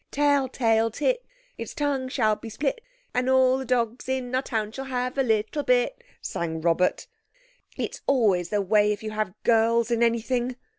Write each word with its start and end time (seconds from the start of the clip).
"Tell 0.09 0.49
tale 0.49 0.89
tit, 0.89 1.23
its 1.59 1.75
tongue 1.75 2.09
shall 2.09 2.35
be 2.35 2.49
split, 2.49 2.81
And 3.13 3.29
all 3.29 3.59
the 3.59 3.65
dogs 3.65 4.09
in 4.09 4.33
our 4.33 4.41
town 4.41 4.71
shall 4.71 4.85
have 4.85 5.15
a 5.15 5.21
little 5.21 5.61
bit," 5.61 6.03
sang 6.23 6.59
Robert. 6.59 7.05
"It's 7.77 8.01
always 8.07 8.49
the 8.49 8.63
way 8.63 8.91
if 8.91 9.03
you 9.03 9.11
have 9.11 9.35
girls 9.43 9.91
in 9.91 10.01
anything." 10.01 10.55